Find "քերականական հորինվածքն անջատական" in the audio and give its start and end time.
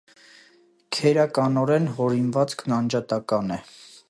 0.97-3.59